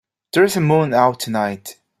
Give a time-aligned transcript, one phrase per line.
[0.33, 1.77] There's a moon out tonight.